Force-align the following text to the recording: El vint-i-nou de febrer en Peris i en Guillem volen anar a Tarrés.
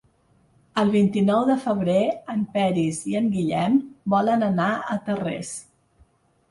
El 0.83 0.93
vint-i-nou 0.95 1.41
de 1.49 1.57
febrer 1.67 1.99
en 2.37 2.41
Peris 2.57 3.03
i 3.13 3.19
en 3.21 3.31
Guillem 3.37 3.77
volen 4.17 4.51
anar 4.53 4.73
a 4.97 5.01
Tarrés. 5.11 5.55